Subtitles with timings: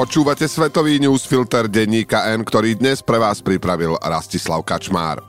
[0.00, 5.20] Počúvate svetový newsfilter denníka N, ktorý dnes pre vás pripravil Rastislav Kačmár.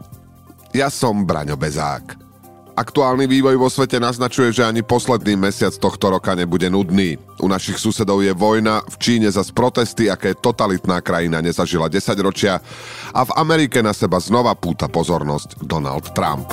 [0.72, 2.16] Ja som Braňo Bezák.
[2.80, 7.20] Aktuálny vývoj vo svete naznačuje, že ani posledný mesiac tohto roka nebude nudný.
[7.44, 12.64] U našich susedov je vojna, v Číne zas protesty, aké totalitná krajina nezažila 10 ročia
[13.12, 16.48] a v Amerike na seba znova púta pozornosť Donald Trump.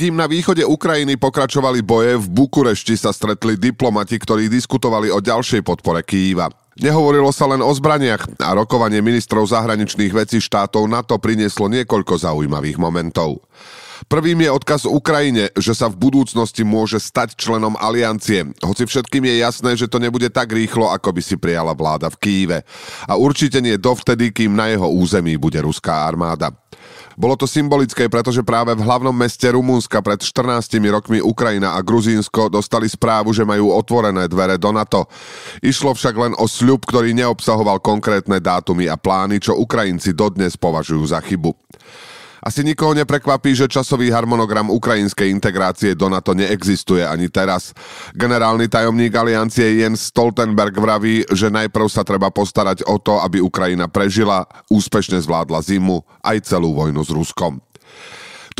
[0.00, 5.60] Kým na východe Ukrajiny pokračovali boje, v Bukurešti sa stretli diplomati, ktorí diskutovali o ďalšej
[5.60, 6.48] podpore Kýva.
[6.80, 12.80] Nehovorilo sa len o zbraniach a rokovanie ministrov zahraničných vecí štátov NATO prinieslo niekoľko zaujímavých
[12.80, 13.44] momentov.
[14.08, 19.34] Prvým je odkaz Ukrajine, že sa v budúcnosti môže stať členom aliancie, hoci všetkým je
[19.44, 22.58] jasné, že to nebude tak rýchlo, ako by si prijala vláda v Kýve.
[23.04, 26.48] A určite nie dovtedy, kým na jeho území bude ruská armáda.
[27.20, 32.48] Bolo to symbolické, pretože práve v hlavnom meste Rumúnska pred 14 rokmi Ukrajina a Gruzínsko
[32.48, 35.04] dostali správu, že majú otvorené dvere do NATO.
[35.60, 41.12] Išlo však len o sľub, ktorý neobsahoval konkrétne dátumy a plány, čo Ukrajinci dodnes považujú
[41.12, 41.52] za chybu.
[42.40, 47.76] Asi nikoho neprekvapí, že časový harmonogram ukrajinskej integrácie do NATO neexistuje ani teraz.
[48.16, 53.92] Generálny tajomník aliancie Jens Stoltenberg vraví, že najprv sa treba postarať o to, aby Ukrajina
[53.92, 57.60] prežila, úspešne zvládla zimu aj celú vojnu s Ruskom.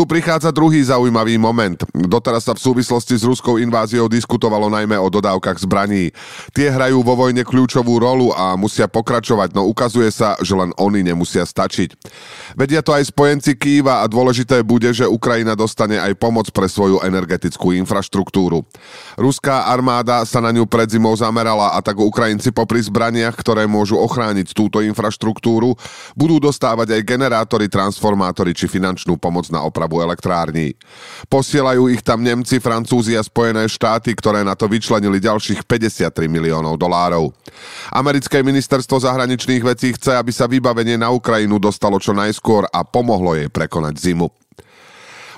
[0.01, 1.77] Tu prichádza druhý zaujímavý moment.
[1.93, 6.09] Doteraz sa v súvislosti s ruskou inváziou diskutovalo najmä o dodávkach zbraní.
[6.57, 11.05] Tie hrajú vo vojne kľúčovú rolu a musia pokračovať, no ukazuje sa, že len oni
[11.05, 12.01] nemusia stačiť.
[12.57, 17.05] Vedia to aj spojenci Kýva a dôležité bude, že Ukrajina dostane aj pomoc pre svoju
[17.05, 18.65] energetickú infraštruktúru.
[19.21, 24.01] Ruská armáda sa na ňu pred zimou zamerala a tak Ukrajinci popri zbraniach, ktoré môžu
[24.01, 25.77] ochrániť túto infraštruktúru,
[26.17, 30.79] budú dostávať aj generátory, transformátory či finančnú pomoc na opravu výstavbu elektrární.
[31.27, 36.79] Posielajú ich tam Nemci, Francúzi a Spojené štáty, ktoré na to vyčlenili ďalších 53 miliónov
[36.79, 37.35] dolárov.
[37.91, 43.35] Americké ministerstvo zahraničných vecí chce, aby sa vybavenie na Ukrajinu dostalo čo najskôr a pomohlo
[43.35, 44.31] jej prekonať zimu.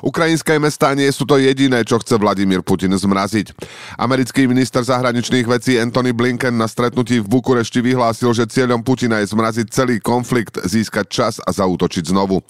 [0.02, 3.54] Ukrajinské mestá nie sú to jediné, čo chce Vladimír Putin zmraziť.
[4.02, 9.30] Americký minister zahraničných vecí Anthony Blinken na stretnutí v Bukurešti vyhlásil, že cieľom Putina je
[9.30, 12.42] zmraziť celý konflikt, získať čas a zautočiť znovu.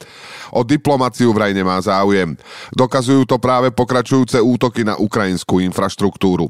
[0.48, 2.40] O diplomáciu vraj nemá záujem.
[2.72, 6.48] Dokazujú to práve pokračujúce útoky na ukrajinskú infraštruktúru.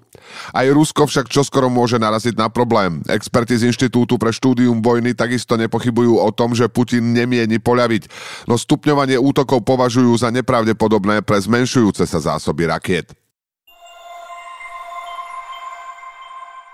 [0.55, 3.03] Aj Rusko však čoskoro môže naraziť na problém.
[3.11, 8.07] Experti z Inštitútu pre štúdium vojny takisto nepochybujú o tom, že Putin nemieni poľaviť,
[8.47, 13.17] no stupňovanie útokov považujú za nepravdepodobné podobné pre zmenšujúce sa zásoby rakiet.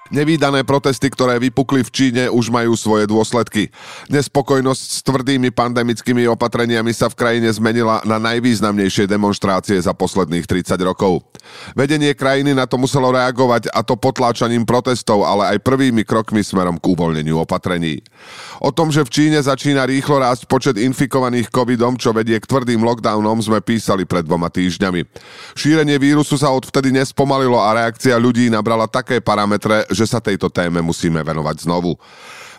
[0.09, 3.69] Nevýdané protesty, ktoré vypukli v Číne, už majú svoje dôsledky.
[4.09, 10.81] Nespokojnosť s tvrdými pandemickými opatreniami sa v krajine zmenila na najvýznamnejšie demonstrácie za posledných 30
[10.81, 11.29] rokov.
[11.77, 16.81] Vedenie krajiny na to muselo reagovať a to potláčaním protestov, ale aj prvými krokmi smerom
[16.81, 18.01] k uvoľneniu opatrení.
[18.65, 22.81] O tom, že v Číne začína rýchlo rásť počet infikovaných covidom, čo vedie k tvrdým
[22.81, 25.05] lockdownom, sme písali pred dvoma týždňami.
[25.53, 30.79] Šírenie vírusu sa odvtedy nespomalilo a reakcia ľudí nabrala také parametre, že sa tejto téme
[30.79, 31.99] musíme venovať znovu.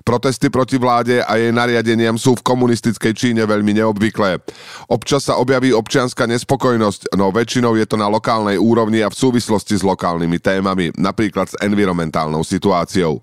[0.04, 4.40] Protesty proti vláde a jej nariadeniam sú v komunistickej Číne veľmi neobvyklé.
[4.88, 9.76] Občas sa objaví občianská nespokojnosť, no väčšinou je to na lokálnej úrovni a v súvislosti
[9.76, 13.20] s lokálnymi témami, napríklad s environmentálnou situáciou.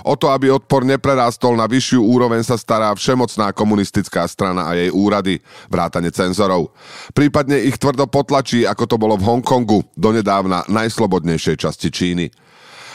[0.00, 4.88] O to, aby odpor neprerástol na vyššiu úroveň, sa stará všemocná komunistická strana a jej
[4.88, 6.72] úrady, vrátane cenzorov.
[7.12, 12.47] Prípadne ich tvrdo potlačí, ako to bolo v Hongkongu, donedávna najslobodnejšej časti Číny.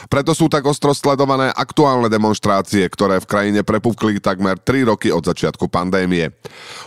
[0.08, 5.24] Preto sú tak ostro sledované aktuálne demonstrácie, ktoré v krajine prepukli takmer 3 roky od
[5.24, 6.32] začiatku pandémie.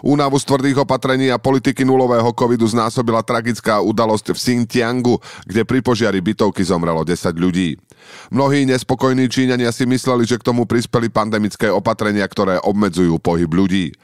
[0.04, 5.16] Únavu z tvrdých opatrení a politiky nulového covidu znásobila tragická udalosť v Xinjiangu,
[5.48, 7.87] kde pri požiari bytovky zomrelo 10 ľudí.
[8.28, 13.96] Mnohí nespokojní Číňania si mysleli, že k tomu prispeli pandemické opatrenia, ktoré obmedzujú pohyb ľudí.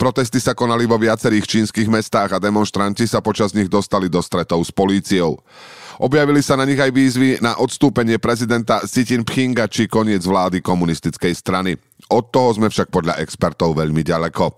[0.00, 4.64] Protesty sa konali vo viacerých čínskych mestách a demonstranti sa počas nich dostali do stretov
[4.64, 5.38] s políciou.
[5.96, 11.32] Objavili sa na nich aj výzvy na odstúpenie prezidenta Xi Jinpinga či koniec vlády komunistickej
[11.32, 11.72] strany.
[12.12, 14.52] Od toho sme však podľa expertov veľmi ďaleko.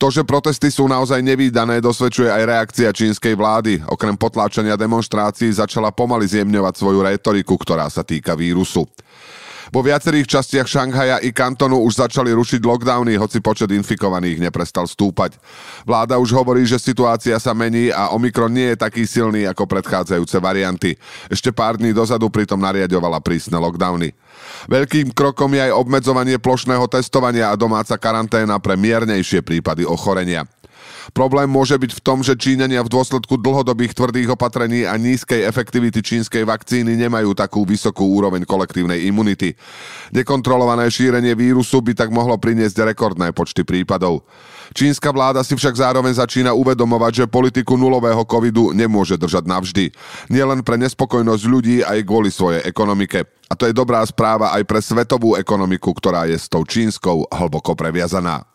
[0.00, 3.84] To, že protesty sú naozaj nevýdané, dosvedčuje aj reakcia čínskej vlády.
[3.84, 8.88] Okrem potláčania demonstrácií začala pomaly zjemňovať svoju rétoriku, ktorá sa týka vírusu.
[9.70, 15.38] Vo viacerých častiach Šanghaja i kantonu už začali rušiť lockdowny, hoci počet infikovaných neprestal stúpať.
[15.86, 20.42] Vláda už hovorí, že situácia sa mení a Omikron nie je taký silný ako predchádzajúce
[20.42, 20.98] varianty.
[21.30, 24.10] Ešte pár dní dozadu pritom nariadovala prísne lockdowny.
[24.66, 30.50] Veľkým krokom je aj obmedzovanie plošného testovania a domáca karanténa pre miernejšie prípady ochorenia.
[31.10, 36.04] Problém môže byť v tom, že Číňania v dôsledku dlhodobých tvrdých opatrení a nízkej efektivity
[36.04, 39.56] čínskej vakcíny nemajú takú vysokú úroveň kolektívnej imunity.
[40.14, 44.24] Nekontrolované šírenie vírusu by tak mohlo priniesť rekordné počty prípadov.
[44.70, 49.84] Čínska vláda si však zároveň začína uvedomovať, že politiku nulového covidu nemôže držať navždy.
[50.30, 53.26] Nielen pre nespokojnosť ľudí, aj kvôli svojej ekonomike.
[53.50, 57.74] A to je dobrá správa aj pre svetovú ekonomiku, ktorá je s tou čínskou hlboko
[57.74, 58.46] previazaná.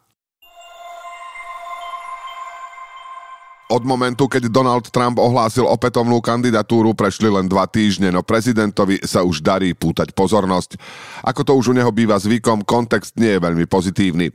[3.65, 9.25] Od momentu, keď Donald Trump ohlásil opätovnú kandidatúru, prešli len dva týždne, no prezidentovi sa
[9.25, 10.77] už darí pútať pozornosť.
[11.25, 14.29] Ako to už u neho býva zvykom, kontext nie je veľmi pozitívny.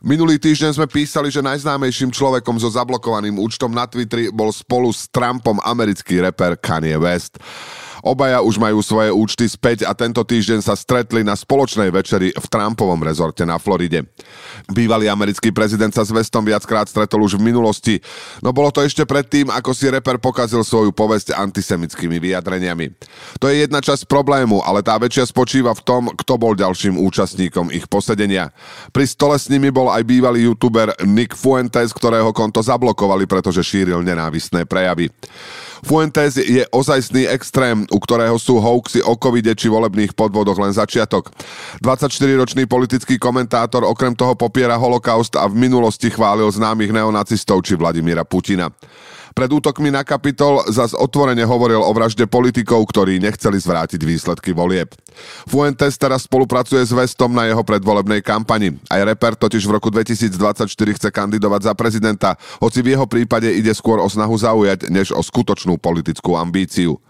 [0.00, 5.12] Minulý týždeň sme písali, že najznámejším človekom so zablokovaným účtom na Twitteri bol spolu s
[5.12, 7.36] Trumpom americký reper Kanye West.
[8.04, 12.46] Obaja už majú svoje účty späť a tento týždeň sa stretli na spoločnej večeri v
[12.52, 14.04] Trumpovom rezorte na Floride.
[14.68, 18.04] Bývalý americký prezident sa s Westom viackrát stretol už v minulosti,
[18.44, 22.92] no bolo to ešte predtým, ako si reper pokazil svoju povesť antisemickými vyjadreniami.
[23.40, 27.72] To je jedna časť problému, ale tá väčšia spočíva v tom, kto bol ďalším účastníkom
[27.72, 28.52] ich posedenia.
[28.92, 34.04] Pri stole s nimi bol aj bývalý youtuber Nick Fuentes, ktorého konto zablokovali, pretože šíril
[34.04, 35.08] nenávistné prejavy.
[35.84, 41.30] Fuentes je ozajstný extrém, u ktorého sú hoaxy o covide či volebných podvodoch len začiatok.
[41.78, 48.26] 24-ročný politický komentátor okrem toho popiera holokaust a v minulosti chválil známych neonacistov či Vladimíra
[48.26, 48.74] Putina.
[49.34, 54.94] Pred útokmi na kapitol zas otvorene hovoril o vražde politikov, ktorí nechceli zvrátiť výsledky volieb.
[55.50, 58.78] Fuentes teraz spolupracuje s Westom na jeho predvolebnej kampani.
[58.86, 63.74] Aj reper totiž v roku 2024 chce kandidovať za prezidenta, hoci v jeho prípade ide
[63.74, 67.02] skôr o snahu zaujať, než o skutočnú politickú ambíciu.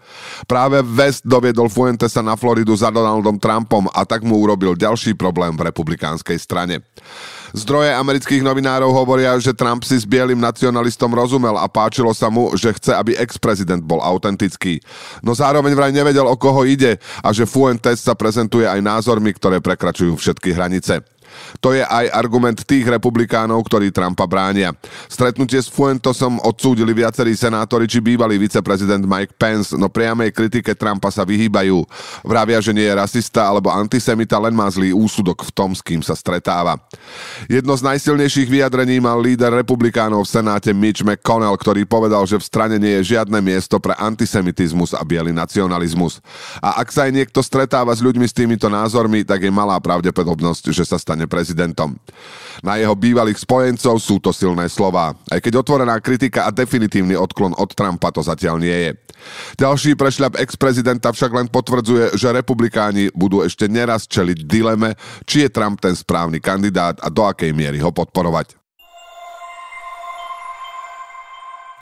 [0.49, 5.53] Práve West doviedol Fuentesa na Floridu za Donaldom Trumpom a tak mu urobil ďalší problém
[5.53, 6.81] v republikánskej strane.
[7.55, 12.51] Zdroje amerických novinárov hovoria, že Trump si s bielým nacionalistom rozumel a páčilo sa mu,
[12.51, 14.83] že chce, aby ex-prezident bol autentický.
[15.23, 19.63] No zároveň vraj nevedel, o koho ide a že Fuentes sa prezentuje aj názormi, ktoré
[19.63, 20.99] prekračujú všetky hranice.
[21.63, 24.75] To je aj argument tých republikánov, ktorí Trumpa bránia.
[25.07, 31.09] Stretnutie s Fuentosom odsúdili viacerí senátori či bývalý viceprezident Mike Pence, no priamej kritike Trumpa
[31.09, 31.83] sa vyhýbajú.
[32.23, 36.01] Vravia, že nie je rasista alebo antisemita, len má zlý úsudok v tom, s kým
[36.01, 36.79] sa stretáva.
[37.51, 42.47] Jedno z najsilnejších vyjadrení mal líder republikánov v Senáte Mitch McConnell, ktorý povedal, že v
[42.47, 46.23] strane nie je žiadne miesto pre antisemitizmus a biely nacionalizmus.
[46.63, 50.71] A ak sa aj niekto stretáva s ľuďmi s týmito názormi, tak je malá pravdepodobnosť,
[50.71, 51.97] že sa stane prezidentom.
[52.63, 55.13] Na jeho bývalých spojencov sú to silné slova.
[55.27, 58.91] Aj keď otvorená kritika a definitívny odklon od Trumpa to zatiaľ nie je.
[59.57, 64.93] Ďalší prešľap ex-prezidenta však len potvrdzuje, že republikáni budú ešte neraz čeliť dileme,
[65.25, 68.64] či je Trump ten správny kandidát a do akej miery ho podporovať.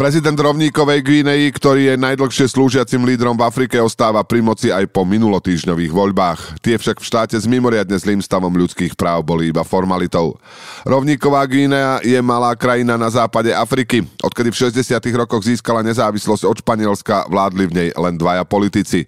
[0.04, 5.08] Prezident rovníkovej Guinei, ktorý je najdlhšie slúžiacim lídrom v Afrike, ostáva pri moci aj po
[5.08, 6.60] minulotýžňových voľbách.
[6.60, 10.36] Tie však v štáte s mimoriadne zlým stavom ľudských práv boli iba formalitou.
[10.84, 14.04] Rovníková Guinea je malá krajina na západe Afriky.
[14.20, 14.92] Odkedy v 60.
[15.16, 19.08] rokoch získala nezávislosť od Španielska, vládli v nej len dvaja politici.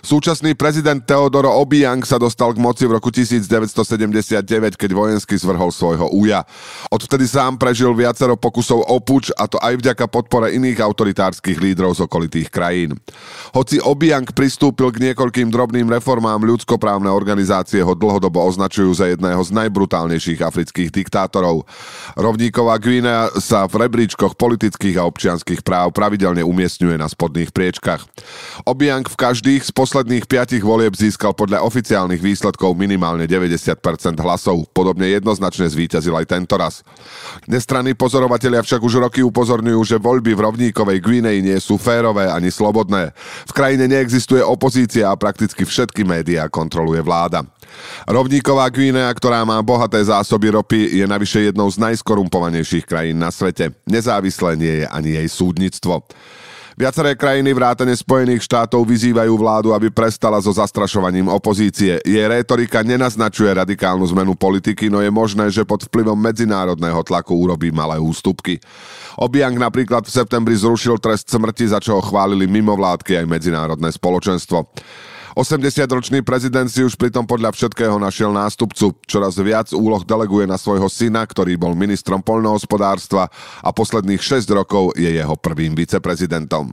[0.00, 6.08] Súčasný prezident Teodoro Obiang sa dostal k moci v roku 1979, keď vojensky zvrhol svojho
[6.16, 6.48] úja.
[6.88, 12.00] Odvtedy sám prežil viacero pokusov o puč a to aj vďaka podpore iných autoritárskych lídrov
[12.00, 12.96] z okolitých krajín.
[13.52, 19.52] Hoci Obiang pristúpil k niekoľkým drobným reformám, ľudskoprávne organizácie ho dlhodobo označujú za jedného z
[19.52, 21.68] najbrutálnejších afrických diktátorov.
[22.16, 28.08] Rovníková Guinea sa v rebríčkoch politických a občianských práv pravidelne umiestňuje na spodných priečkach.
[28.64, 33.74] Obiang v každých z posledných piatich volieb získal podľa oficiálnych výsledkov minimálne 90%
[34.22, 34.70] hlasov.
[34.70, 36.86] Podobne jednoznačne zvíťazil aj tento raz.
[37.50, 42.54] Nestranní pozorovatelia však už roky upozorňujú, že voľby v rovníkovej Guinei nie sú férové ani
[42.54, 43.10] slobodné.
[43.50, 47.42] V krajine neexistuje opozícia a prakticky všetky médiá kontroluje vláda.
[48.06, 53.74] Rovníková Guinea, ktorá má bohaté zásoby ropy, je navyše jednou z najskorumpovanejších krajín na svete.
[53.90, 56.06] Nezávislé nie je ani jej súdnictvo.
[56.80, 62.00] Viaceré krajiny vrátane Spojených štátov vyzývajú vládu, aby prestala so zastrašovaním opozície.
[62.00, 67.68] Jej rétorika nenaznačuje radikálnu zmenu politiky, no je možné, že pod vplyvom medzinárodného tlaku urobí
[67.68, 68.56] malé ústupky.
[69.20, 74.64] Obiang napríklad v septembri zrušil trest smrti, za čo ho chválili mimovládky aj medzinárodné spoločenstvo.
[75.40, 78.92] 80-ročný prezident si už pritom podľa všetkého našiel nástupcu.
[79.08, 83.32] Čoraz viac úloh deleguje na svojho syna, ktorý bol ministrom poľnohospodárstva
[83.64, 86.68] a posledných 6 rokov je jeho prvým viceprezidentom.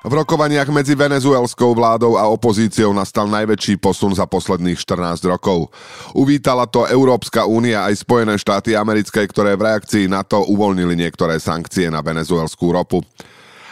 [0.00, 5.72] V rokovaniach medzi venezuelskou vládou a opozíciou nastal najväčší posun za posledných 14 rokov.
[6.12, 11.36] Uvítala to Európska únia aj Spojené štáty americké, ktoré v reakcii na to uvoľnili niektoré
[11.40, 13.04] sankcie na venezuelskú ropu.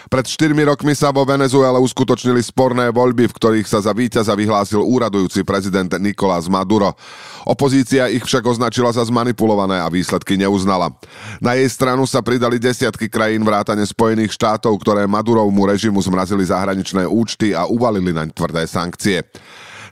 [0.09, 4.81] Pred 4 rokmi sa vo Venezuele uskutočnili sporné voľby, v ktorých sa za víťaza vyhlásil
[4.81, 6.97] úradujúci prezident Nikolás Maduro.
[7.45, 10.97] Opozícia ich však označila za zmanipulované a výsledky neuznala.
[11.45, 17.05] Na jej stranu sa pridali desiatky krajín vrátane Spojených štátov, ktoré Madurovmu režimu zmrazili zahraničné
[17.05, 19.29] účty a uvalili naň tvrdé sankcie.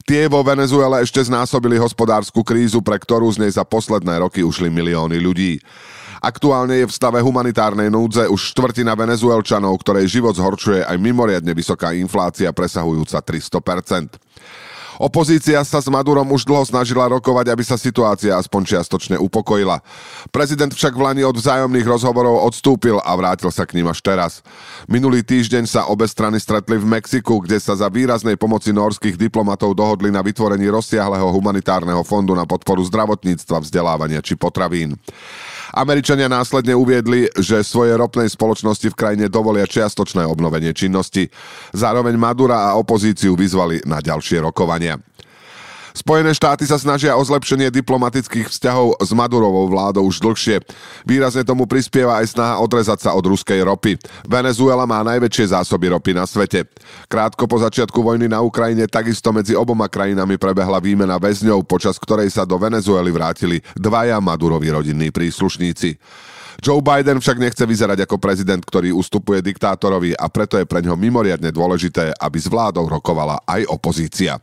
[0.08, 4.72] Tie vo Venezuele ešte znásobili hospodárskú krízu, pre ktorú z nej za posledné roky ušli
[4.72, 5.60] milióny ľudí.
[6.20, 11.92] Aktuálne je v stave humanitárnej núdze už štvrtina venezuelčanov, ktorej život zhorčuje aj mimoriadne vysoká
[11.92, 14.26] inflácia presahujúca 300%.
[14.96, 19.84] Opozícia sa s Madurom už dlho snažila rokovať, aby sa situácia aspoň čiastočne upokojila.
[20.32, 24.40] Prezident však v Lani od vzájomných rozhovorov odstúpil a vrátil sa k ním až teraz.
[24.88, 29.76] Minulý týždeň sa obe strany stretli v Mexiku, kde sa za výraznej pomoci norských diplomatov
[29.76, 34.96] dohodli na vytvorení rozsiahleho humanitárneho fondu na podporu zdravotníctva, vzdelávania či potravín.
[35.74, 41.26] Američania následne uviedli, že svoje ropnej spoločnosti v krajine dovolia čiastočné obnovenie činnosti.
[41.74, 45.00] Zároveň Madura a opozíciu vyzvali na ďalšie rokovania.
[45.96, 50.60] Spojené štáty sa snažia o zlepšenie diplomatických vzťahov s Madurovou vládou už dlhšie.
[51.08, 53.96] Výrazne tomu prispieva aj snaha odrezať sa od ruskej ropy.
[54.28, 56.68] Venezuela má najväčšie zásoby ropy na svete.
[57.08, 62.28] Krátko po začiatku vojny na Ukrajine takisto medzi oboma krajinami prebehla výmena väzňov, počas ktorej
[62.28, 65.96] sa do Venezuely vrátili dvaja Madurovi rodinní príslušníci.
[66.60, 70.92] Joe Biden však nechce vyzerať ako prezident, ktorý ustupuje diktátorovi a preto je pre ňo
[70.92, 74.36] mimoriadne dôležité, aby s vládou rokovala aj opozícia.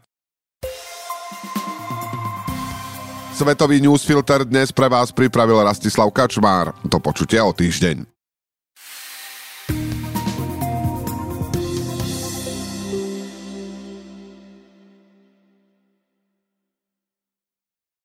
[3.43, 6.71] Svetový newsfilter dnes pre vás pripravil Rastislav Kačmár.
[6.87, 8.12] Do počutia o týždeň.